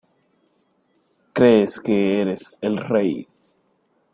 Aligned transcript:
Crees 1.31 1.79
que 1.79 2.21
eres 2.21 2.57
el 2.61 2.75
rey. 2.77 3.27